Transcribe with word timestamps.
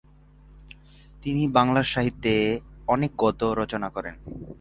তিনি 1.21 1.43
বাংলা 1.47 1.81
সাহিত্যে 1.83 2.33
অনেক 2.87 3.11
গদ্য 3.17 3.41
রচনা 3.57 3.89
করেন। 3.89 4.15